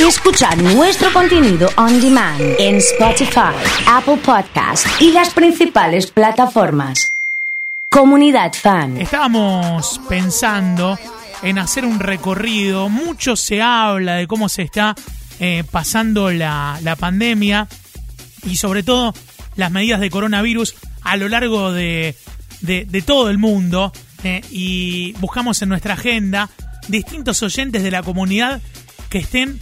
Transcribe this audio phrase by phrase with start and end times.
[0.00, 3.52] y escuchar nuestro contenido on demand en Spotify,
[3.86, 7.12] Apple Podcast y las principales plataformas.
[7.90, 8.98] Comunidad Fan.
[9.00, 10.98] Estábamos pensando
[11.42, 12.88] en hacer un recorrido.
[12.88, 14.94] Mucho se habla de cómo se está
[15.38, 17.68] eh, pasando la, la pandemia
[18.44, 19.12] y sobre todo
[19.56, 22.14] las medidas de coronavirus a lo largo de,
[22.60, 23.92] de- todo el mundo.
[24.24, 26.48] eh, y buscamos en nuestra agenda
[26.88, 28.60] distintos oyentes de la comunidad
[29.08, 29.58] que estén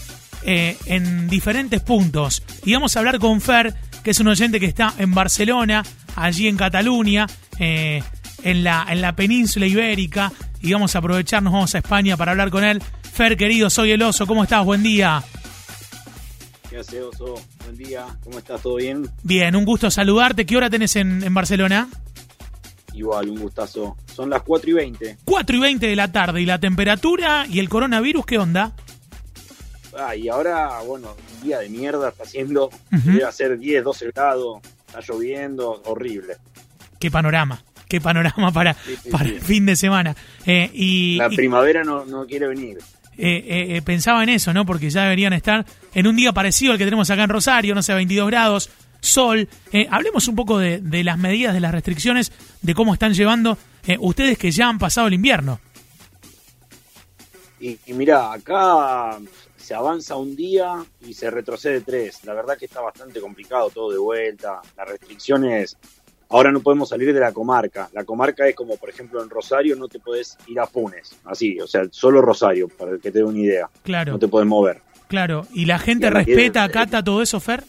[0.51, 2.43] eh, en diferentes puntos.
[2.65, 5.83] Y vamos a hablar con Fer, que es un oyente que está en Barcelona,
[6.17, 7.27] allí en Cataluña,
[7.59, 8.03] eh,
[8.43, 10.33] en, la, en la península ibérica.
[10.63, 12.83] Y vamos a aprovecharnos, vamos a España para hablar con él.
[13.13, 14.65] Fer, querido, soy el oso, ¿cómo estás?
[14.65, 15.23] Buen día.
[16.71, 17.35] ¿Qué hace, Oso?
[17.65, 18.63] Buen día, ¿cómo estás?
[18.63, 19.07] ¿Todo bien?
[19.23, 20.47] Bien, un gusto saludarte.
[20.47, 21.91] ¿Qué hora tenés en, en Barcelona?
[22.95, 23.99] Igual, un gustazo.
[24.17, 25.19] Son las 4 y 20.
[25.27, 26.41] 4 y 20 de la tarde.
[26.41, 28.73] ¿Y la temperatura y el coronavirus qué onda?
[29.99, 32.67] Ah, y ahora, bueno, un día de mierda está haciendo.
[32.93, 33.11] Ujú.
[33.11, 34.61] Debe hacer 10, 12 grados.
[34.87, 36.37] Está lloviendo, horrible.
[37.01, 37.63] Qué panorama.
[37.89, 39.31] Qué panorama para, Sí, sí, para sí.
[39.35, 40.15] el fin de semana.
[40.47, 42.79] Eh, y La y, primavera no, no quiere venir.
[43.17, 44.65] eh, eh, pensaba en eso, ¿no?
[44.65, 45.65] Porque ya deberían estar
[45.95, 48.71] en un día parecido al que tenemos acá en Rosario, no sé, 22 grados,
[49.01, 49.49] sol.
[49.91, 52.31] Hablemos un poco de, de las medidas, de las restricciones,
[52.63, 53.59] de cómo están llevando
[54.01, 55.59] ustedes que ya han pasado el invierno.
[57.61, 59.19] Y, y mira, acá
[59.59, 62.25] se avanza un día y se retrocede tres.
[62.25, 64.61] La verdad que está bastante complicado todo de vuelta.
[64.77, 65.77] Las restricciones.
[66.31, 67.89] Ahora no podemos salir de la comarca.
[67.93, 71.17] La comarca es como, por ejemplo, en Rosario no te podés ir a Funes.
[71.25, 73.71] Así, o sea, solo Rosario, para que te dé una idea.
[73.83, 74.83] Claro, No te podés mover.
[75.09, 75.47] claro.
[75.55, 77.65] ¿Y la gente Y respeta, quieren- acata todo eso, Fer?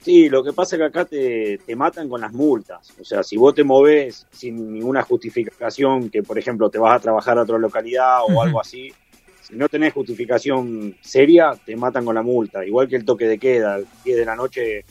[0.00, 2.90] Sí, lo que pasa es que acá te, te matan con las multas.
[2.98, 7.00] O sea, si vos te movés sin ninguna justificación, que por ejemplo te vas a
[7.00, 8.90] trabajar a otra localidad o algo así,
[9.50, 12.64] si no tenés justificación seria, te matan con la multa.
[12.64, 14.84] Igual que el toque de queda, a las 10 de la noche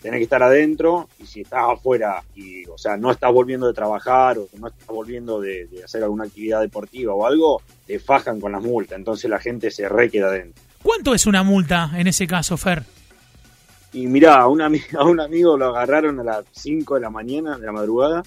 [0.00, 3.72] tenés que estar adentro y si estás afuera y, o sea, no estás volviendo de
[3.72, 8.40] trabajar o no estás volviendo de, de hacer alguna actividad deportiva o algo, te fajan
[8.40, 8.98] con las multas.
[8.98, 10.62] Entonces la gente se re queda adentro.
[10.82, 12.82] ¿Cuánto es una multa en ese caso, Fer?
[13.94, 14.60] Y mirá, a un,
[14.98, 18.22] a un amigo lo agarraron a las 5 de la mañana, de la madrugada,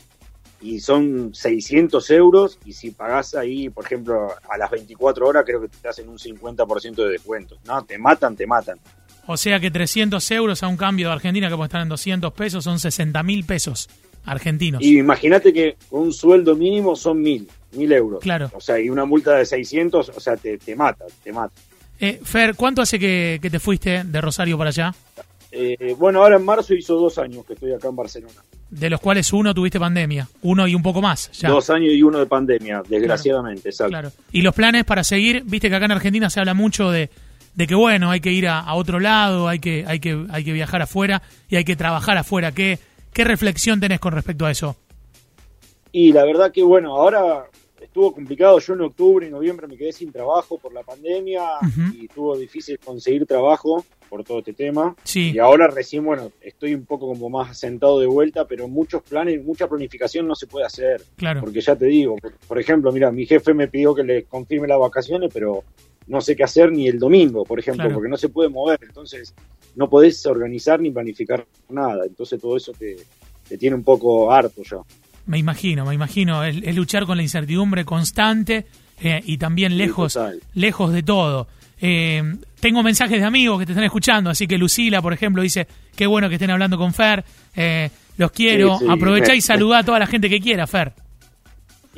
[0.62, 5.62] y son 600 euros, y si pagás ahí, por ejemplo, a las 24 horas, creo
[5.62, 7.58] que te hacen un 50% de descuento.
[7.66, 8.80] No, te matan, te matan.
[9.28, 12.34] O sea que 300 euros a un cambio de Argentina que puede estar en 200
[12.34, 13.90] pesos son 60 mil pesos
[14.26, 14.82] argentinos.
[14.82, 18.20] Y imagínate que con un sueldo mínimo son 1000, 1000 euros.
[18.22, 18.50] Claro.
[18.54, 21.54] O sea, y una multa de 600, o sea, te, te mata, te mata.
[22.00, 24.94] Eh, Fer, ¿cuánto hace que, que te fuiste de Rosario para allá?
[25.60, 28.44] Eh, bueno, ahora en marzo hizo dos años que estoy acá en Barcelona.
[28.70, 31.32] De los cuales uno tuviste pandemia, uno y un poco más.
[31.32, 31.50] Ya.
[31.50, 33.90] Dos años y uno de pandemia, desgraciadamente, exacto.
[33.90, 34.12] Claro.
[34.32, 37.10] Y los planes para seguir, viste que acá en Argentina se habla mucho de,
[37.56, 40.44] de que bueno, hay que ir a, a otro lado, hay que, hay que, hay
[40.44, 42.52] que viajar afuera y hay que trabajar afuera.
[42.52, 42.78] ¿Qué,
[43.12, 44.76] ¿Qué reflexión tenés con respecto a eso?
[45.92, 47.48] Y la verdad que bueno, ahora
[47.82, 48.60] estuvo complicado.
[48.60, 51.44] Yo en octubre y noviembre me quedé sin trabajo por la pandemia
[51.96, 54.96] y estuvo difícil conseguir trabajo por todo este tema.
[55.04, 55.32] Sí.
[55.34, 59.44] Y ahora recién, bueno, estoy un poco como más asentado de vuelta, pero muchos planes,
[59.44, 61.02] mucha planificación no se puede hacer.
[61.16, 61.42] Claro.
[61.42, 62.16] Porque ya te digo,
[62.48, 65.64] por, ejemplo, mira, mi jefe me pidió que le confirme las vacaciones, pero
[66.08, 67.96] no sé qué hacer ni el domingo, por ejemplo, Claro.
[67.96, 68.80] porque no se puede mover.
[68.82, 69.34] Entonces,
[69.76, 72.06] no podés organizar ni planificar nada.
[72.06, 72.98] Entonces, todo eso te,
[73.48, 74.78] te tiene un poco harto ya.
[75.26, 76.44] Me imagino, me imagino.
[76.44, 78.66] Es, es luchar con la incertidumbre constante
[79.02, 80.18] eh, y también lejos,
[80.54, 81.48] lejos de todo.
[81.80, 82.24] Eh,
[82.60, 86.08] tengo mensajes de amigos que te están escuchando, así que Lucila, por ejemplo, dice, qué
[86.08, 87.24] bueno que estén hablando con Fer,
[87.56, 88.92] eh, los quiero, Sí, sí.
[88.92, 90.94] aprovechá y saludá a toda la gente que quiera, Fer.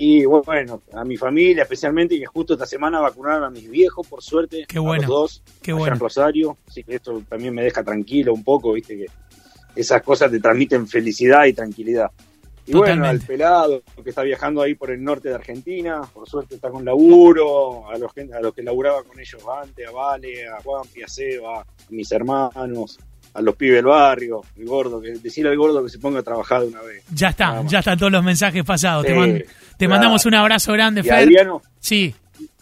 [0.01, 4.23] Y bueno, a mi familia especialmente, que justo esta semana vacunaron a mis viejos, por
[4.23, 4.63] suerte.
[4.65, 5.95] Qué a bueno, los dos, qué bueno.
[5.95, 6.57] en Rosario.
[6.67, 9.05] Así que esto también me deja tranquilo un poco, viste que
[9.75, 12.11] esas cosas te transmiten felicidad y tranquilidad.
[12.69, 16.55] Y bueno, al pelado que está viajando ahí por el norte de Argentina, por suerte
[16.55, 20.61] está con laburo, a los, a los que laburaba con ellos antes, a Vale, a
[20.61, 22.99] Juan, a Seba, a mis hermanos,
[23.33, 26.23] a los pibes del barrio, el gordo, que decirle al gordo que se ponga a
[26.23, 27.03] trabajar de una vez.
[27.13, 29.05] Ya está, ya están todos los mensajes pasados.
[29.05, 29.45] te man- te
[29.85, 29.89] claro.
[29.91, 31.13] mandamos un abrazo grande, Y Fer.
[31.13, 32.13] Adriano, Sí,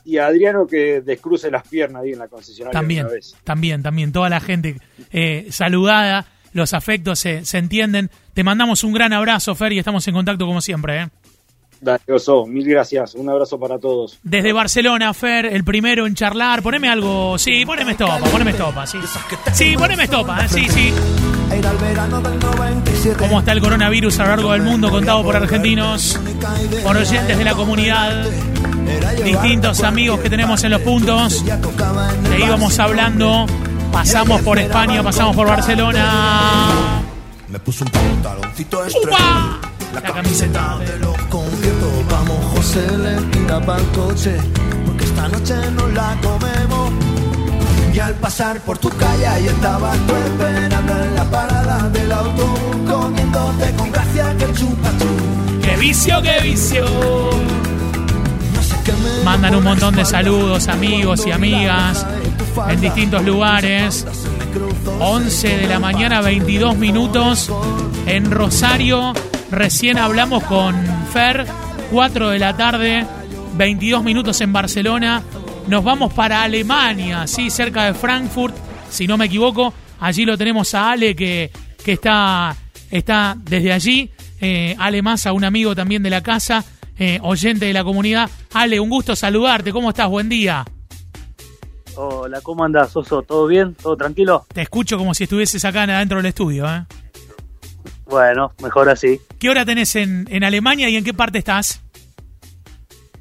[0.06, 3.36] y a Adriano que descruce las piernas ahí en la concesionaria también, una vez.
[3.44, 4.12] también, también.
[4.14, 4.78] Toda la gente
[5.12, 6.26] eh, saludada,
[6.58, 8.10] los afectos se, se entienden.
[8.34, 11.04] Te mandamos un gran abrazo, Fer, y estamos en contacto como siempre.
[11.04, 11.08] ¿eh?
[11.80, 13.14] Dale, Oso, mil gracias.
[13.16, 14.18] Un abrazo para todos.
[14.24, 16.62] Desde Barcelona, Fer, el primero en charlar.
[16.64, 17.38] Poneme algo.
[17.38, 18.86] Sí, poneme estopa, poneme estopa.
[18.88, 18.98] Sí,
[19.54, 20.44] sí poneme estopa.
[20.44, 20.92] eh, Sí, sí.
[21.52, 23.18] Era el verano del 97.
[23.20, 26.20] ¿Cómo está el coronavirus a lo largo del mundo contado por argentinos,
[26.84, 28.26] por oyentes de la comunidad?
[29.24, 31.44] distintos amigos que tenemos en los puntos.
[32.30, 33.46] Le íbamos hablando,
[33.92, 37.02] pasamos por España, pasamos por Barcelona.
[37.50, 39.60] Me puso un pantaloncito ¡Upa!
[39.94, 40.78] La camiseta.
[40.80, 42.08] de los conciertos.
[42.12, 44.38] Vamos, José, le tira pa'l coche.
[44.86, 46.92] Porque esta noche nos la comemos.
[47.94, 52.92] Y al pasar por tu calle, ahí estabas tú esperando en la parada del autobús.
[52.92, 55.62] Comiéndote con gracia que chupa tú.
[55.62, 56.86] ¡Qué vicio, qué vicio!
[59.24, 62.06] Mandan un montón de saludos, amigos y amigas,
[62.70, 64.06] en distintos lugares.
[65.00, 67.52] 11 de la mañana, 22 minutos
[68.06, 69.14] en Rosario.
[69.52, 70.76] Recién hablamos con
[71.14, 71.46] Fer,
[71.92, 73.06] 4 de la tarde,
[73.56, 75.24] 22 minutos en Barcelona.
[75.68, 78.56] Nos vamos para Alemania, sí, cerca de Frankfurt,
[78.90, 79.74] si no me equivoco.
[80.00, 81.52] Allí lo tenemos a Ale que,
[81.84, 82.56] que está,
[82.90, 84.10] está desde allí.
[84.42, 86.64] Eh, Ale Massa, un amigo también de la casa,
[86.98, 88.30] eh, oyente de la comunidad.
[88.54, 89.72] Ale, un gusto saludarte.
[89.72, 90.10] ¿Cómo estás?
[90.10, 90.66] Buen día.
[92.28, 93.22] Hola, ¿cómo andás, Oso?
[93.22, 93.74] ¿Todo bien?
[93.74, 94.46] ¿Todo tranquilo?
[94.54, 96.66] Te escucho como si estuvieses acá adentro del estudio.
[96.68, 96.84] ¿eh?
[98.06, 99.22] Bueno, mejor así.
[99.40, 101.82] ¿Qué hora tenés en, en Alemania y en qué parte estás?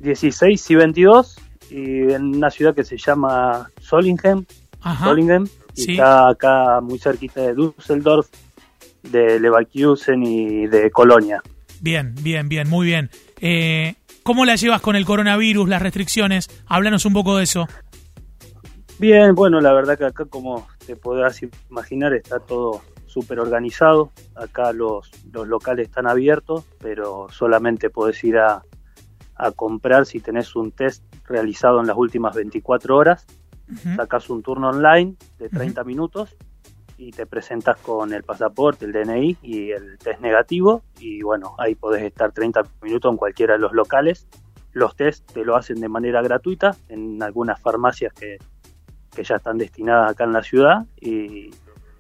[0.01, 1.37] 16 y 22
[1.71, 4.45] y en una ciudad que se llama Solingen,
[4.81, 5.05] Ajá.
[5.05, 5.93] Solingen y Sí.
[5.93, 8.27] está acá muy cerquita de Düsseldorf,
[9.05, 11.41] de Leverkusen y de Colonia.
[11.81, 13.11] Bien, bien, bien, muy bien.
[13.41, 13.95] Eh,
[14.25, 16.49] ¿Cómo la llevas con el coronavirus, las restricciones?
[16.67, 17.69] Háblanos un poco de eso.
[18.99, 21.41] Bien, bueno, la verdad que acá como te podrás
[21.71, 24.11] imaginar está todo súper organizado.
[24.35, 28.63] Acá los, los locales están abiertos, pero solamente podés ir a,
[29.35, 33.27] a comprar si tenés un test realizado en las últimas 24 horas.
[33.71, 33.97] Ujú.
[33.97, 36.37] Sacas un turno online de 30 minutos
[36.99, 40.83] y te presentas con el pasaporte, el DNI y el test negativo.
[40.99, 44.27] Y bueno, ahí podés estar 30 minutos en cualquiera de los locales.
[44.73, 48.39] Los test te lo hacen de manera gratuita en algunas farmacias que,
[49.17, 50.87] que ya están destinadas acá en la ciudad.
[51.01, 51.51] Y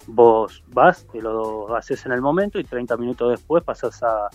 [0.07, 4.29] vos vas, te lo haces en el momento y 30 minutos después pasas a,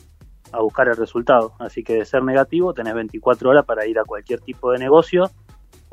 [0.51, 1.53] a buscar el resultado.
[1.59, 5.29] Así que de ser negativo tenés 24 horas para ir a cualquier tipo de negocio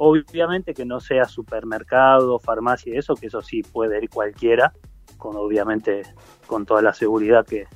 [0.00, 4.72] Obviamente que no sea supermercado, farmacia y eso, que eso sí puede ir cualquiera,
[5.16, 6.02] con obviamente
[6.46, 7.66] con toda la seguridad que,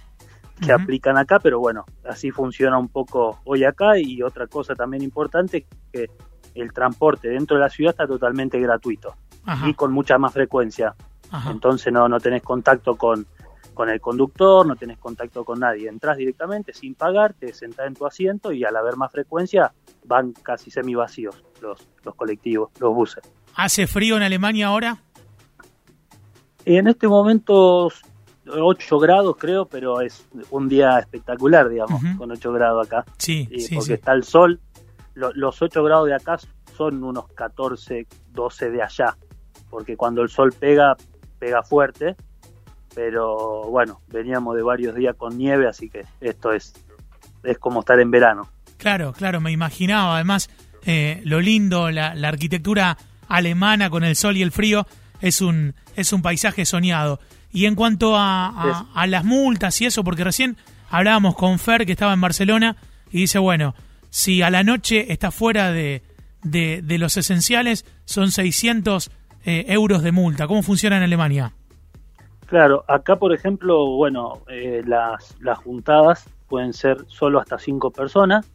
[0.64, 5.02] que aplican acá, pero bueno, así funciona un poco hoy acá y otra cosa también
[5.02, 6.06] importante que
[6.54, 9.14] el transporte dentro de la ciudad está totalmente gratuito
[9.44, 10.94] Ajá, y con mucha más frecuencia.
[11.30, 11.50] ajá.
[11.50, 13.26] Entonces no, no tenés contacto con,
[13.74, 15.88] con el conductor, no tenés contacto con nadie.
[15.88, 19.72] Entrás directamente sin pagar, te sentás en tu asiento y al haber más frecuencia
[20.04, 23.22] van casi semi vacíos los, los colectivos, los buses.
[23.56, 24.98] ¿Hace frío en Alemania ahora?
[26.64, 27.90] En este momento
[28.46, 33.04] 8 grados creo, pero es un día espectacular, digamos, con 8 grados acá.
[33.18, 33.92] Sí, Y sí, porque sí.
[33.94, 34.60] está el sol.
[35.14, 36.38] Lo- los 8 grados de acá
[36.76, 39.16] son unos 14, 12 de allá.
[39.70, 40.96] Porque cuando el sol pega,
[41.38, 42.16] pega fuerte.
[42.94, 46.74] Pero bueno, veníamos de varios días con nieve, así que esto es,
[47.42, 48.48] es como estar en verano.
[48.76, 50.16] Claro, claro, me imaginaba.
[50.16, 50.50] Además,
[50.84, 52.98] eh, lo lindo, la, la arquitectura
[53.28, 54.86] alemana con el sol y el frío
[55.22, 57.18] es un, es un paisaje soñado.
[57.50, 60.56] Y en cuanto a, a- a las multas y eso, porque recién
[60.90, 62.76] hablábamos con Fer, que estaba en Barcelona,
[63.10, 63.74] y dice, bueno,
[64.12, 66.02] si a la noche está fuera de,
[66.42, 69.10] de, los esenciales, son 600
[69.46, 70.46] eh, euros de multa.
[70.46, 71.54] ¿Cómo funciona en Alemania?
[72.44, 78.46] Claro, acá por ejemplo, bueno, eh, las, las juntadas pueden ser solo hasta cinco personas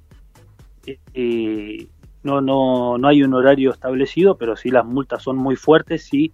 [1.16, 1.90] y
[2.22, 6.32] no, no, no hay un horario establecido, pero sí las multas son muy fuertes si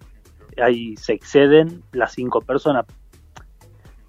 [0.61, 2.85] ahí se exceden las cinco personas.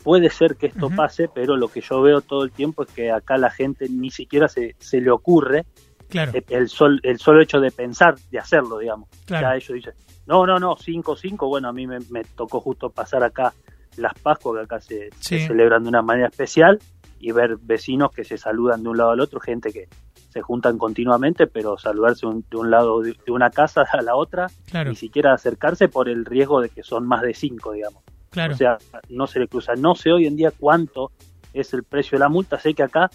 [0.04, 3.10] Puede ser que esto pase, pero lo que yo veo todo el tiempo es que
[3.10, 5.64] acá la gente ni siquiera se, se le ocurre
[6.08, 9.08] Claro, el, sol, el solo hecho de pensar, de hacerlo, digamos.
[9.24, 9.48] Claro.
[9.48, 9.94] Ya ellos dicen,
[10.26, 13.52] no, no, no, 5, 5, bueno, a mí me, me tocó justo pasar acá
[13.96, 15.10] las Pascuas, que acá se,
[15.48, 16.78] celebran de una manera especial,
[17.18, 19.88] y ver vecinos que se saludan de un lado al otro, gente que
[20.28, 24.14] se juntan continuamente, pero saludarse un- de un lado de, de una casa a la
[24.14, 28.02] otra, claro, ni siquiera acercarse por el riesgo de que son más de 5, digamos.
[28.34, 28.54] Claro.
[28.54, 28.76] O sea,
[29.08, 29.72] no se le cruza.
[29.76, 31.10] No sé hoy en día cuánto
[31.52, 32.58] es el precio de la multa.
[32.58, 33.10] Sé que acá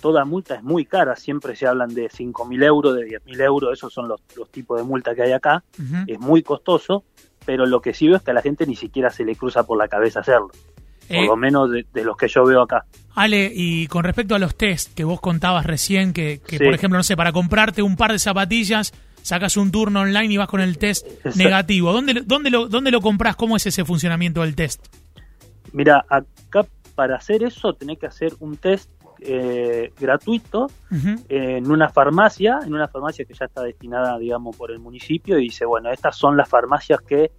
[0.00, 1.14] toda multa es muy cara.
[1.14, 3.72] Siempre se hablan de 5.000 euros, de 10.000 euros.
[3.72, 5.62] Esos son los, los tipos de multa que hay acá.
[6.06, 7.04] Es muy costoso.
[7.44, 9.64] Pero lo que sí veo es que a la gente ni siquiera se le cruza
[9.64, 10.48] por la cabeza hacerlo.
[11.08, 12.84] Por Eh, lo menos de, de los que yo veo acá.
[13.16, 16.64] Ale, y con respecto a los test que vos contabas recién, que, que, Sí.
[16.64, 20.36] por ejemplo, no sé, para comprarte un par de zapatillas, sacas un turno online y
[20.36, 21.38] vas con el test Exacto.
[21.38, 21.92] negativo.
[21.92, 23.36] ¿Dónde, lo- dónde, lo, ¿Dónde lo compras?
[23.36, 24.84] ¿Cómo es ese funcionamiento del test?
[25.72, 28.90] Mira, acá para hacer eso tenés que hacer un test
[29.24, 30.66] eh, gratuito
[31.28, 35.44] en una farmacia, en una farmacia que ya está destinada, digamos, por el municipio y
[35.44, 37.30] dice, bueno, estas son las farmacias que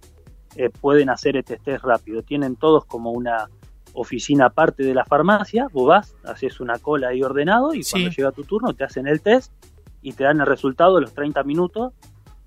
[0.56, 2.22] eh, pueden hacer este test rápido.
[2.22, 3.48] Tienen todos como una
[3.92, 8.32] oficina aparte de la farmacia, vos vas, haces una cola ahí ordenado y cuando llega
[8.32, 9.52] tu turno te hacen el test
[10.04, 11.94] y te dan el resultado de los 30 minutos.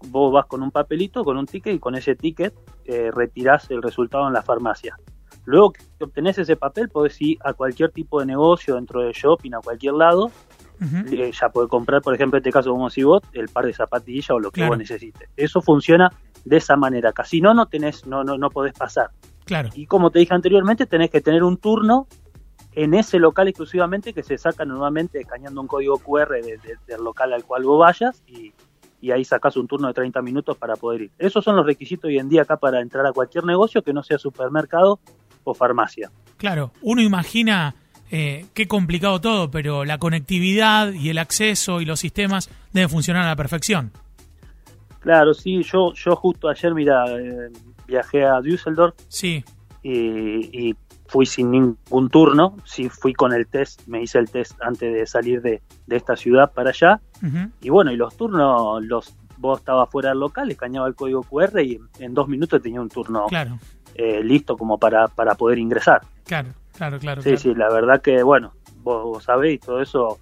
[0.09, 2.53] Vos vas con un papelito, con un ticket y con ese ticket
[2.85, 4.95] eh, retirás el resultado en la farmacia.
[5.45, 9.53] Luego que obtenés ese papel, podés ir a cualquier tipo de negocio dentro de shopping,
[9.55, 10.31] a cualquier lado.
[10.79, 13.73] Eh, ya podés comprar, por ejemplo, en este caso como si vos, el par de
[13.73, 15.27] zapatillas o lo que vos necesites.
[15.35, 16.11] Eso funciona
[16.45, 17.11] de esa manera.
[17.11, 19.09] Casi no, no tenés, no, no, no podés pasar.
[19.45, 19.69] Claro.
[19.73, 22.07] Y como te dije anteriormente, tenés que tener un turno
[22.77, 27.43] en ese local exclusivamente que se saca normalmente escaneando un código QR del local al
[27.43, 28.53] cual vos vayas y,
[29.01, 31.11] y ahí sacas un turno de 30 minutos para poder ir.
[31.17, 34.03] Esos son los requisitos hoy en día acá para entrar a cualquier negocio que no
[34.03, 34.99] sea supermercado
[35.43, 36.11] o farmacia.
[36.37, 37.73] Claro, uno imagina
[38.11, 43.23] eh, qué complicado todo, pero la conectividad y el acceso y los sistemas deben funcionar
[43.23, 43.91] a la perfección.
[44.99, 47.49] Claro, sí, yo, yo justo ayer, mira, eh,
[47.87, 48.93] viajé a Düsseldorf.
[49.07, 49.43] Sí.
[49.83, 50.75] Y,
[51.09, 55.07] fui sin ningún turno, sí fui con el test, me hice el test antes de
[55.07, 56.99] salir de, esta ciudad para allá.
[57.61, 61.61] Y bueno, y los turnos, los vos estabas fuera del local, escaneaba el código QR
[61.61, 63.57] y en dos minutos tenía un turno claro.
[63.95, 66.01] Eh, listo como para, para poder ingresar.
[66.25, 67.21] Claro, claro, claro.
[67.21, 68.53] Sí, sí, la verdad que, bueno,
[68.83, 70.19] vos, sabéis todo eso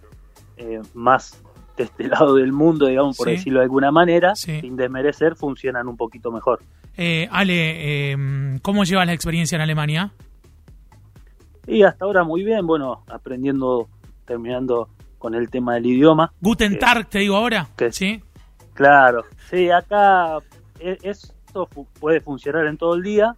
[0.58, 1.42] eh, más
[1.78, 5.98] de este lado del mundo, digamos, por decirlo de alguna manera, sin desmerecer, funcionan un
[5.98, 6.60] poquito mejor.
[6.98, 10.12] Eh, Ale, eh, ¿cómo llevas la experiencia en Alemania?
[11.68, 13.88] Y hasta ahora muy bien, bueno, aprendiendo,
[14.26, 16.32] terminando con el tema del idioma.
[16.40, 17.68] Guten Tag, te digo ahora.
[17.92, 18.22] sí.
[18.74, 20.40] Claro, sí, acá
[22.00, 23.36] puede funcionar en todo el día.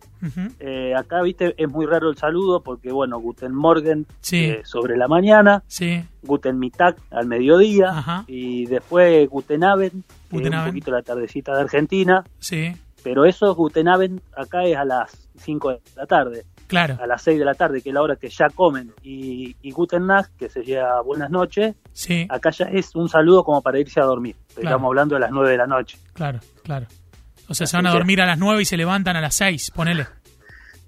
[0.59, 5.07] Eh, acá, viste, es muy raro el saludo porque, bueno, Guten Morgen eh, sobre la
[5.07, 6.03] mañana, sí.
[6.23, 12.23] Guten Mittag al mediodía y después Guten Abend, un poquito la tardecita de Argentina.
[12.39, 12.73] Sí.
[13.03, 16.45] Pero eso Guten Abend acá es a las 5 de la tarde.
[16.67, 16.97] Claro.
[17.01, 18.91] A las 6 de la tarde, que es la hora que ya comen.
[19.01, 22.27] Y, y Guten Nacht, que sería buenas noches, sí.
[22.29, 24.35] acá ya es un saludo como para irse a dormir.
[24.49, 25.97] Estamos hablando de las 9 de la noche.
[26.13, 26.87] Claro, claro.
[27.47, 29.71] O sea, se van a dormir a las 9 y se levantan a las 6,
[29.71, 30.07] ponele.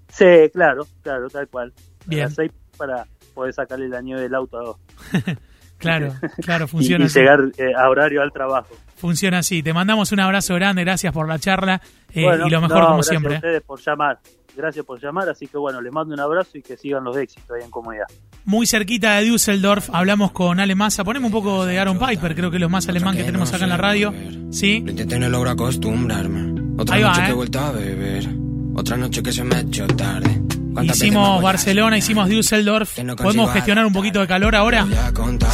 [0.10, 1.74] Sí, claro, claro, tal cual.
[2.06, 2.24] Bien.
[2.24, 4.80] A las 6 para poder sacarle la nieve del auto.
[5.80, 8.76] claro, claro, funciona y, y llegar eh, a horario al trabajo.
[8.96, 9.64] Funciona así.
[9.64, 11.82] Te mandamos un abrazo grande, gracias por la charla
[12.14, 13.32] eh, y lo mejor como siempre.
[13.32, 14.20] Gracias a ustedes por llamar.
[14.56, 17.50] Gracias por llamar, así que bueno, les mando un abrazo y que sigan los éxitos
[17.52, 18.06] ahí en comunidad.
[18.44, 21.04] Muy cerquita de Düsseldorf, hablamos con Ale Massa.
[21.06, 23.64] Ponemos un poco de Aaron Piper, creo que es lo más alemán que tenemos acá
[23.64, 24.14] en la radio.
[24.52, 24.82] ¿Sí?
[24.84, 26.60] Lo intenté, no logro acostumbrarme.
[26.78, 27.34] Otra noche que he ¿eh?
[27.34, 28.28] vuelto a beber.
[28.76, 30.42] Otra noche que se me ha hecho tarde.
[30.84, 32.98] Hicimos Barcelona, hicimos Düsseldorf.
[33.18, 34.88] ¿Podemos gestionar un poquito de calor ahora?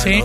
[0.03, 0.21] Sí.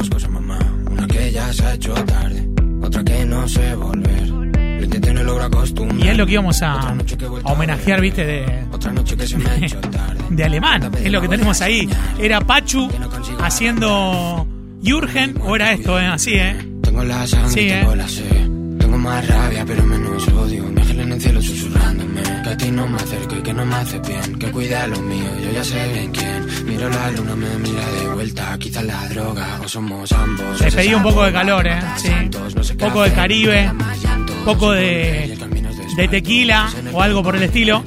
[5.98, 6.94] Y es lo que íbamos a,
[7.44, 8.44] homenajear, viste, de,
[10.30, 10.90] de alemán.
[11.02, 11.88] Es lo que tenemos ahí.
[12.18, 12.88] Era Pachu
[13.40, 14.46] haciendo
[14.82, 16.06] Jürgen, o era esto, ¿eh?
[16.06, 16.56] así, ¿eh?
[16.82, 17.96] Tengo la sangre, Sí, tengo ¿eh?
[17.96, 18.48] la sed.
[18.78, 20.79] Tengo más rabia, pero menos odio.
[21.00, 22.22] En el cielo susurrándome.
[22.42, 24.38] Que a ti no me acerco y que no me hace bien.
[24.38, 26.66] Que cuida lo mío, yo ya sé bien quién.
[26.66, 28.56] Miro la luna, me mira de vuelta.
[28.58, 30.60] Quizás la droga o somos ambos.
[30.60, 31.80] Les pedí un poco de calor, ¿eh?
[31.96, 32.10] Sí.
[32.78, 33.70] Poco de Caribe,
[34.44, 35.36] poco de,
[35.96, 37.82] de tequila o algo por el estilo.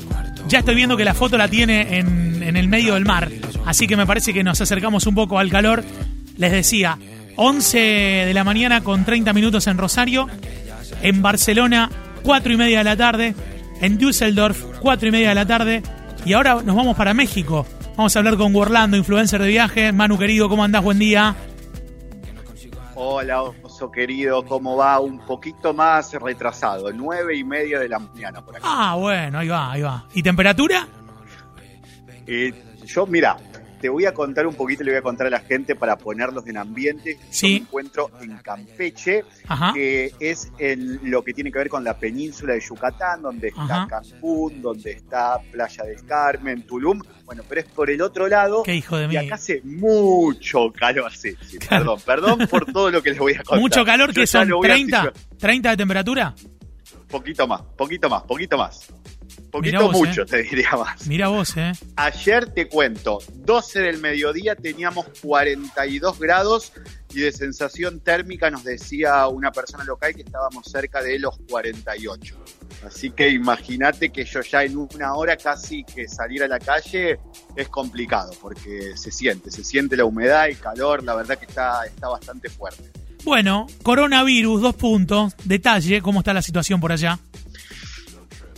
[0.48, 3.30] Ya estoy viendo que la foto la tiene en, en el medio del mar,
[3.66, 5.84] así que me parece que nos acercamos un poco al calor.
[6.38, 6.98] Les decía,
[7.38, 10.28] 11 de la mañana con 30 minutos en Rosario,
[11.02, 11.90] en Barcelona
[12.24, 13.36] 4 y media de la tarde,
[13.82, 15.84] en Düsseldorf 4 y media de la tarde,
[16.26, 17.66] y ahora nos vamos para México.
[17.96, 19.92] Vamos a hablar con Orlando, influencer de viaje.
[19.92, 20.84] Manu querido, ¿cómo andás?
[20.84, 21.36] Buen día.
[22.96, 25.00] Hola, oso querido, ¿cómo va?
[25.00, 28.66] Un poquito más retrasado, nueve y media de la mañana por aquí.
[28.68, 30.06] Ah, bueno, ahí va, ahí va.
[30.14, 30.88] ¿Y temperatura?
[32.26, 32.54] Eh,
[32.86, 33.38] yo, mira,
[33.84, 36.48] te voy a contar un poquito, le voy a contar a la gente para ponerlos
[36.48, 37.20] en ambiente.
[37.30, 37.48] Sí.
[37.50, 39.74] Me encuentro en Campeche, Ajá.
[39.74, 43.84] que es en lo que tiene que ver con la península de Yucatán, donde está
[43.84, 43.88] Ajá.
[43.90, 47.02] Cancún, donde está Playa del Carmen, Tulum.
[47.26, 48.64] Bueno, pero es por el otro lado.
[48.64, 49.18] Qué hijo de Y mí.
[49.18, 51.98] acá hace mucho calor, sí, sí, Claro.
[51.98, 53.60] perdón, perdón por todo lo que les voy a contar.
[53.60, 55.14] Mucho calor, que son lo voy a 30, situar.
[55.40, 56.34] 30 de temperatura.
[57.10, 58.88] Poquito más, poquito más, poquito más.
[59.54, 60.26] Poquito vos, mucho, eh.
[60.26, 61.06] te diría más.
[61.06, 61.74] Mira vos, ¿eh?
[61.96, 66.74] Ayer te cuento, 12 del mediodía teníamos 42 grados
[67.14, 72.36] y de sensación térmica nos decía una persona local que estábamos cerca de los 48.
[72.84, 77.20] Así que imagínate que yo ya en una hora casi que salir a la calle
[77.56, 81.86] es complicado porque se siente, se siente la humedad, el calor, la verdad que está,
[81.86, 82.90] está bastante fuerte.
[83.24, 85.34] Bueno, coronavirus, dos puntos.
[85.46, 87.20] Detalle, ¿cómo está la situación por allá?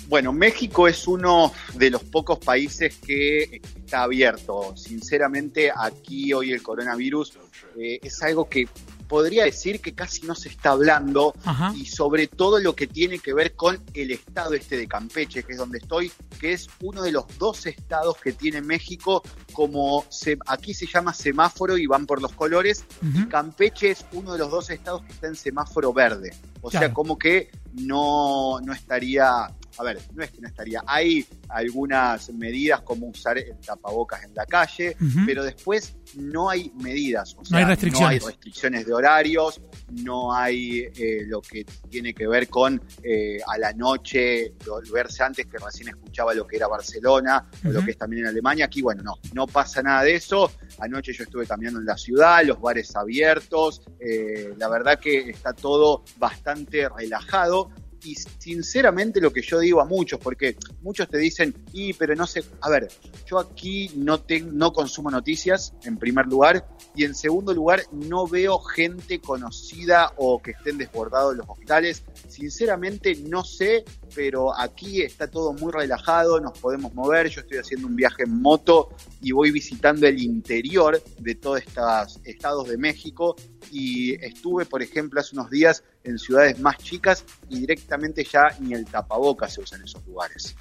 [0.08, 4.76] Bueno, México es uno de los pocos países que está abierto.
[4.78, 7.34] Sinceramente, aquí hoy el coronavirus
[7.78, 8.68] eh, es algo que
[9.08, 11.74] podría decir que casi no se está hablando Ajá.
[11.76, 15.52] y sobre todo lo que tiene que ver con el estado este de Campeche, que
[15.52, 19.22] es donde estoy, que es uno de los dos estados que tiene México
[19.54, 22.84] como se, aquí se llama semáforo y van por los colores.
[23.30, 26.34] Campeche es uno de los dos estados que está en semáforo verde.
[26.62, 26.88] O Claro.
[26.88, 32.30] sea, como que no, no estaría, a ver, no es que no estaría, hay algunas
[32.32, 37.34] medidas como usar el tapabocas en la calle, pero después no hay medidas.
[37.36, 38.22] O No sea, hay restricciones.
[38.22, 39.62] No hay restricciones de horarios,
[40.04, 45.46] no hay eh, lo que tiene que ver con eh, a la noche, volverse antes
[45.48, 48.66] que recién escuchaba lo que era Barcelona o lo que es también en Alemania.
[48.66, 50.52] Aquí, bueno, no, no pasa nada de eso.
[50.80, 55.54] Anoche yo estuve caminando en la ciudad, los bares abiertos, eh, la verdad que está
[55.54, 57.72] todo bastante relajado.
[58.06, 62.28] Y sinceramente lo que yo digo a muchos, porque muchos te dicen, y pero no
[62.28, 62.88] sé, a ver,
[63.26, 68.28] yo aquí no, ten- no consumo noticias, en primer lugar, y en segundo lugar, no
[68.28, 72.04] veo gente conocida o que estén desbordados los hospitales.
[72.30, 73.84] Sinceramente no sé,
[74.14, 78.40] pero aquí está todo muy relajado, nos podemos mover, yo estoy haciendo un viaje en
[78.42, 78.90] moto
[79.22, 83.36] y voy visitando el interior de todos estos estados de México
[83.72, 88.74] y estuve, por ejemplo, hace unos días en ciudades más chicas y directamente ya ni
[88.74, 90.56] el tapaboca se usa en esos lugares.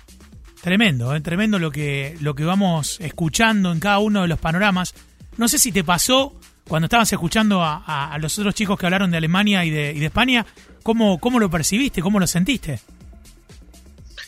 [0.63, 1.21] Tremendo, ¿eh?
[1.21, 4.95] tremendo lo que, lo que vamos escuchando en cada uno de los panoramas.
[5.37, 6.35] No sé si te pasó
[6.67, 9.93] cuando estabas escuchando a, a- a los otros chicos que hablaron de Alemania y de,
[9.93, 10.47] y de España,
[10.83, 12.01] ¿cómo, ¿cómo lo percibiste?
[12.01, 12.81] ¿Cómo lo sentiste?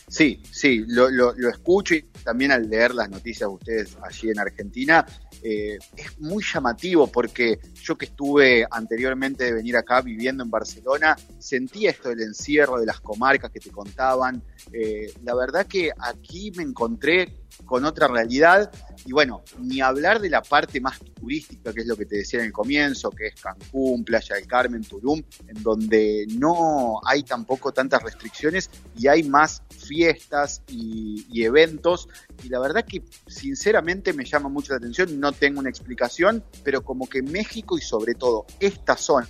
[0.07, 4.29] Sí, sí, lo, lo, lo escucho y también al leer las noticias de ustedes allí
[4.29, 5.05] en Argentina,
[5.43, 11.15] eh, es muy llamativo porque yo que estuve anteriormente de venir acá viviendo en Barcelona,
[11.39, 14.41] sentía esto del encierro de las comarcas que te contaban.
[14.71, 17.33] Eh, la verdad que aquí me encontré
[17.65, 18.71] con otra realidad
[19.05, 22.39] y bueno, ni hablar de la parte más turística, que es lo que te decía
[22.39, 27.71] en el comienzo, que es Cancún, Playa del Carmen, Tulum, en donde no hay tampoco
[27.71, 32.09] tantas restricciones y hay más fiestas y, y eventos.
[32.43, 36.83] Y la verdad que sinceramente me llama mucho la atención, no tengo una explicación, pero
[36.83, 39.27] como que México y sobre todo esta zona,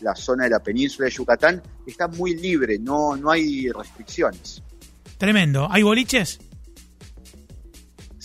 [0.00, 4.62] la zona de la península de Yucatán, está muy libre, no, no hay restricciones.
[5.18, 5.68] Tremendo.
[5.70, 6.40] ¿Hay boliches?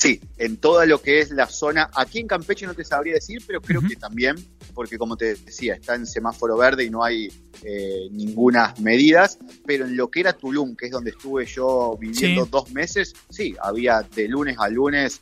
[0.01, 3.43] Sí, en toda lo que es la zona, aquí en Campeche no te sabría decir,
[3.45, 4.35] pero creo que también,
[4.73, 7.27] porque como te decía, está en semáforo verde y no hay
[7.61, 12.45] eh, ninguna medidas, pero en lo que era Tulum, que es donde estuve yo viviendo
[12.45, 12.49] Sí.
[12.49, 15.21] dos meses, sí, había de lunes a lunes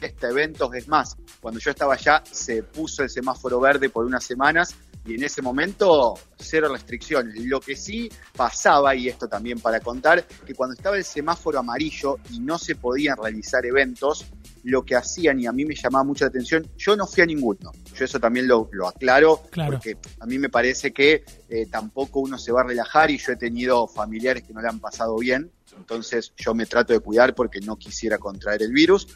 [0.00, 4.24] este eventos, es más, cuando yo estaba allá se puso el semáforo verde por unas
[4.24, 4.74] semanas
[5.06, 7.34] y en ese momento cero restricciones.
[7.44, 12.18] Lo que sí pasaba, y esto también para contar, que cuando estaba el semáforo amarillo
[12.30, 14.24] y no se podían realizar eventos,
[14.64, 17.26] lo que hacían, y a mí me llamaba mucho la atención, yo no fui a
[17.26, 17.70] ninguno.
[17.94, 19.72] Yo eso también lo, lo aclaro, Claro.
[19.72, 23.32] porque a mí me parece que eh, tampoco uno se va a relajar y yo
[23.32, 27.34] he tenido familiares que no le han pasado bien, entonces yo me trato de cuidar
[27.34, 29.08] porque no quisiera contraer el virus.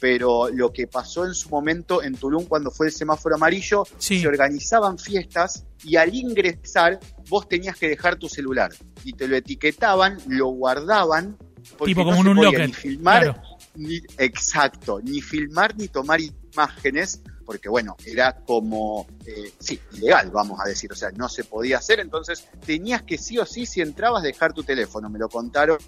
[0.00, 4.20] Pero lo que pasó en su momento en Tulum cuando fue el semáforo amarillo, Sí.
[4.20, 8.72] se organizaban fiestas y al ingresar vos tenías que dejar tu celular
[9.04, 11.36] y te lo etiquetaban, lo guardaban.
[11.78, 12.66] porque Tipo no como se un podía locker.
[12.66, 13.42] Ni filmar, Claro.
[13.76, 20.60] ni, exacto, ni filmar ni tomar imágenes, porque bueno, era como, eh, sí, ilegal, vamos
[20.64, 23.80] a decir, o sea, no se podía hacer, entonces tenías que sí o sí, si
[23.80, 25.78] entrabas, dejar tu teléfono, me lo contaron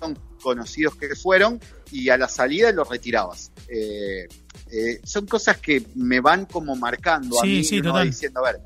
[0.42, 3.52] conocidos que fueron, y a la salida lo retirabas.
[3.68, 4.26] Eh,
[4.70, 8.40] eh, son cosas que me van como marcando a Sí, mí, sí, uno va diciendo,
[8.40, 8.60] a ver,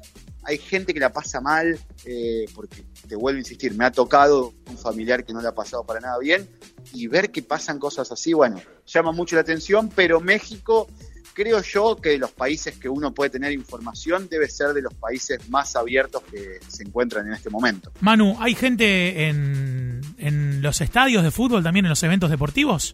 [0.44, 4.55] hay gente que la pasa mal, eh, porque te vuelvo a insistir, me ha tocado
[4.70, 6.48] un familiar que no le ha pasado para nada bien,
[6.92, 10.88] y ver que pasan cosas así, bueno, llama mucho la atención, pero México,
[11.38, 15.48] creo yo que los países que uno puede tener información, debe ser de los países
[15.48, 17.92] más abiertos que se encuentran en este momento.
[18.01, 22.92] Manu, ¿hay gente en, en los estadios de fútbol, también en los eventos deportivos?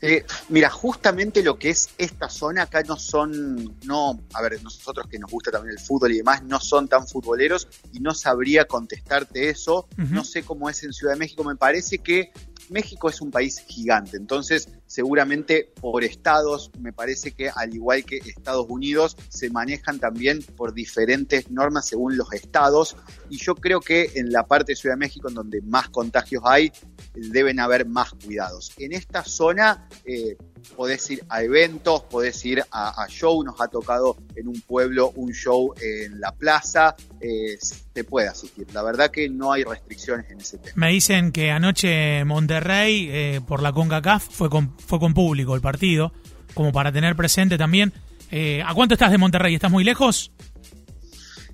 [0.00, 5.08] Eh, mira, justamente lo que es esta zona acá no son, no, a ver, nosotros
[5.10, 8.64] que nos gusta también el fútbol y demás, no son tan futboleros y no sabría
[8.64, 9.88] contestarte eso.
[9.96, 12.32] No sé cómo es en Ciudad de México, me parece que
[12.70, 18.16] México es un país gigante, entonces seguramente por estados, me parece que al igual que
[18.16, 22.96] Estados Unidos, se manejan también por diferentes normas según los estados
[23.28, 26.42] y yo creo que en la parte de Ciudad de México, en donde más contagios
[26.46, 26.72] hay,
[27.14, 28.72] deben haber más cuidados.
[28.78, 30.36] En esta zona eh,
[30.76, 35.12] podés ir a eventos, podés ir a, a show, nos ha tocado en un pueblo
[35.16, 38.66] un show en la plaza, eh, se puede asistir.
[38.72, 40.74] La verdad que no hay restricciones en ese tema.
[40.76, 45.60] Me dicen que anoche Monterrey, eh, por la CONCACAF, fue con, fue con público el
[45.60, 46.12] partido,
[46.54, 47.92] como para tener presente también.
[48.30, 49.54] Eh, ¿A cuánto estás de Monterrey?
[49.54, 50.30] ¿Estás muy lejos?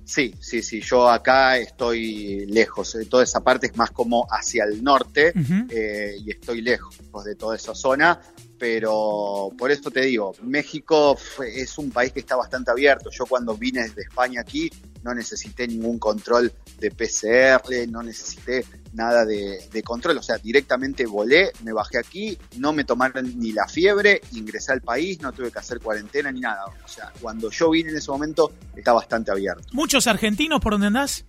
[0.05, 4.63] Sí, sí, sí, yo acá estoy lejos, eh, toda esa parte es más como hacia
[4.63, 5.33] el norte
[5.69, 8.21] eh, y estoy lejos de toda esa zona,
[8.57, 13.09] pero por esto te digo, México es un país que está bastante abierto.
[13.11, 14.69] Yo cuando vine desde España aquí
[15.03, 21.05] no necesité ningún control de PCR, no necesité nada de, de control, o sea, directamente
[21.05, 25.51] volé, me bajé aquí, no me tomaron ni la fiebre, ingresé al país, no tuve
[25.51, 26.65] que hacer cuarentena ni nada.
[26.83, 29.67] O sea, cuando yo vine en ese momento está bastante abierto.
[29.73, 31.25] ¿Muchos argentinos por donde andás?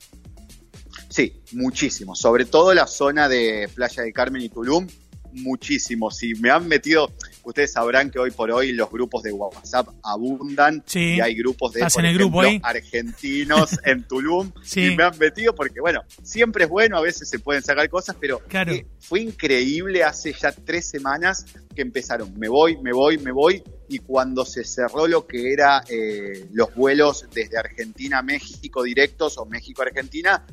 [1.08, 2.14] Sí, muchísimo.
[2.14, 4.86] Sobre todo la zona de Playa del Carmen y Tulum,
[5.36, 6.10] muchísimo.
[6.10, 7.12] Si me han metido,
[7.44, 11.14] ustedes sabrán que hoy por hoy los grupos de WhatsApp abundan Sí.
[11.16, 14.86] y hay grupos de por grupo ejemplo, argentinos en Tulum Sí.
[14.92, 18.16] y me han metido porque bueno, siempre es bueno, a veces se pueden sacar cosas,
[18.20, 18.72] pero Claro.
[18.72, 21.46] eh, fue increíble hace ya tres semanas
[21.76, 25.84] que empezaron, me voy, me voy, me voy, y cuando se cerró lo que era
[25.88, 30.44] eh, los vuelos desde Argentina a México directos o México a Argentina,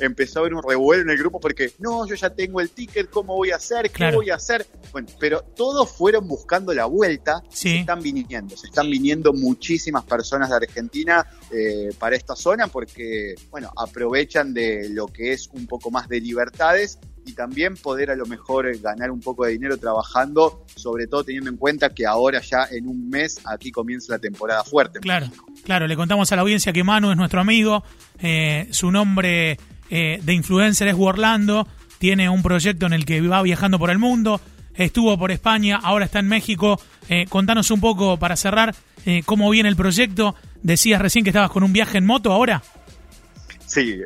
[0.00, 3.08] empezó a haber un revuelo en el grupo porque no, yo ya tengo el ticket,
[3.10, 3.84] ¿cómo voy a hacer?
[3.84, 4.16] ¿Qué Claro.
[4.18, 4.66] voy a hacer?
[4.92, 7.70] Bueno, pero todos fueron buscando la vuelta, Sí.
[7.70, 13.34] se están viniendo, se están viniendo muchísimas personas de Argentina eh, para esta zona porque,
[13.50, 18.16] bueno, aprovechan de lo que es un poco más de libertades y también poder a
[18.16, 22.06] lo mejor eh, ganar un poco de dinero trabajando, sobre todo teniendo en cuenta que
[22.06, 25.00] ahora ya en un mes aquí comienza la temporada fuerte.
[25.00, 25.28] Claro,
[25.64, 27.82] claro, le contamos a la audiencia que Manu es nuestro amigo,
[28.20, 29.58] eh, su nombre
[29.90, 31.66] eh, de influencer es Orlando,
[31.98, 34.40] tiene un proyecto en el que va viajando por el mundo,
[34.74, 36.80] estuvo por España, ahora está en México.
[37.08, 38.74] Eh, contanos un poco para cerrar
[39.26, 40.34] cómo viene el proyecto.
[40.62, 42.62] Decías recién que estabas con un viaje en moto ahora.
[43.74, 44.04] Sí,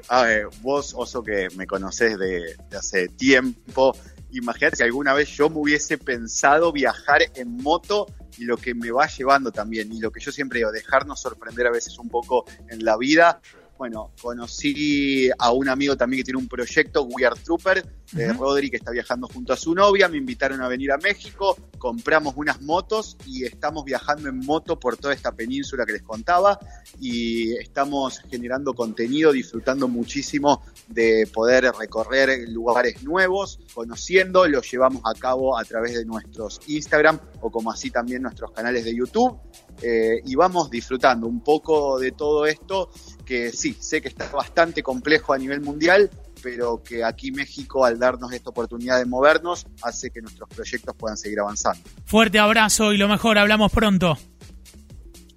[0.63, 3.95] vos, Oso, que me conocés de, de hace tiempo,
[4.31, 8.07] imagínate si alguna vez yo me hubiese pensado viajar en moto
[8.39, 11.67] y lo que me va llevando también, y lo que yo siempre digo, dejarnos sorprender
[11.67, 13.43] a veces un poco en la vida.
[13.79, 18.33] Bueno, conocí a un amigo también que tiene un proyecto, We Are Trooper, de.
[18.33, 20.09] Rodri, que está viajando junto a su novia.
[20.09, 24.97] Me invitaron a venir a México, compramos unas motos y estamos viajando en moto por
[24.97, 26.59] toda esta península que les contaba
[26.99, 35.15] y estamos generando contenido, disfrutando muchísimo de poder recorrer lugares nuevos, conociendo, lo llevamos a
[35.15, 39.39] cabo a través de nuestros Instagram o como así también nuestros canales de YouTube.
[39.81, 42.91] eh, y vamos disfrutando un poco de todo esto
[43.25, 46.11] que sí, sé que está bastante complejo a nivel mundial,
[46.43, 51.17] pero que aquí México al darnos esta oportunidad de movernos hace que nuestros proyectos puedan
[51.17, 51.81] seguir avanzando.
[52.05, 54.19] Fuerte abrazo y lo mejor, hablamos pronto.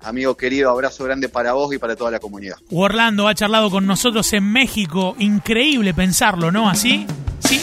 [0.04, 2.56] Amigo querido, abrazo grande para vos y para toda la comunidad.
[2.72, 5.16] Orlando ha charlado con nosotros en México.
[5.20, 6.68] Increíble pensarlo, ¿no?
[6.68, 7.06] ¿Así?
[7.40, 7.62] ¿Sí?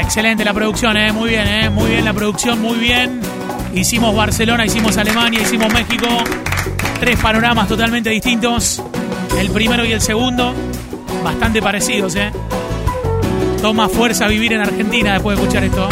[0.00, 1.12] Excelente la producción, ¿eh?
[1.12, 1.70] Muy bien, ¿eh?
[1.70, 3.20] Muy bien la producción, muy bien.
[3.74, 6.06] Hicimos Barcelona, hicimos Alemania, hicimos México.
[7.00, 8.82] Tres panoramas totalmente distintos.
[9.38, 10.54] El primero y el segundo,
[11.22, 12.32] bastante parecidos, ¿eh?
[13.60, 15.88] Toma fuerza vivir en Argentina después de escuchar esto.